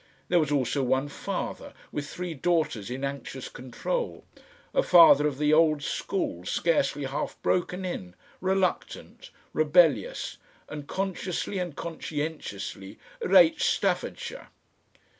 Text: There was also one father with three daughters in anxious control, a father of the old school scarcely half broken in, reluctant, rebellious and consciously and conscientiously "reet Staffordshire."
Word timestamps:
There 0.29 0.39
was 0.39 0.51
also 0.51 0.81
one 0.81 1.09
father 1.09 1.73
with 1.91 2.09
three 2.09 2.33
daughters 2.33 2.89
in 2.89 3.03
anxious 3.03 3.47
control, 3.47 4.25
a 4.73 4.81
father 4.81 5.27
of 5.27 5.37
the 5.37 5.53
old 5.53 5.83
school 5.83 6.43
scarcely 6.43 7.03
half 7.03 7.39
broken 7.43 7.85
in, 7.85 8.15
reluctant, 8.39 9.29
rebellious 9.53 10.37
and 10.67 10.87
consciously 10.87 11.59
and 11.59 11.75
conscientiously 11.75 12.97
"reet 13.21 13.61
Staffordshire." 13.61 14.47